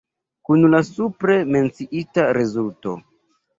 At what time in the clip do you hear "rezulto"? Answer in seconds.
2.41-2.99